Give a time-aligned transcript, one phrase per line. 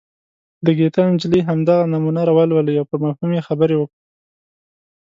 [0.65, 3.99] د ګیتا نجلي همدغه نمونه ولولئ او پر مفهوم یې خبرې وکړئ.